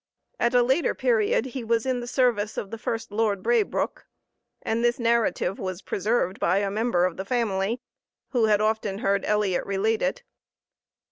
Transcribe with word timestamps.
At 0.39 0.55
a 0.55 0.63
later 0.63 0.95
period 0.95 1.45
he 1.45 1.63
was 1.63 1.85
in 1.85 1.99
the 1.99 2.07
service 2.07 2.57
of 2.57 2.71
the 2.71 2.79
first 2.79 3.11
Lord 3.11 3.43
Braybrooke, 3.43 4.07
and 4.63 4.83
this 4.83 4.97
narrative 4.97 5.59
was 5.59 5.83
preserved 5.83 6.39
by 6.39 6.57
a 6.57 6.71
member 6.71 7.05
of 7.05 7.17
the 7.17 7.23
family 7.23 7.79
who 8.29 8.45
had 8.45 8.61
often 8.61 8.97
heard 8.97 9.23
Elliot 9.25 9.63
relate 9.63 10.01
it. 10.01 10.23